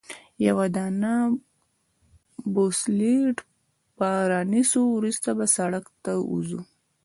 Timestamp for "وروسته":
4.97-5.29